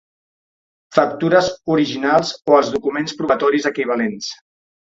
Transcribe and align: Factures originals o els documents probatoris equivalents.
Factures 0.97 1.51
originals 1.75 2.33
o 2.53 2.57
els 2.63 2.75
documents 2.79 3.17
probatoris 3.23 3.73
equivalents. 3.73 4.35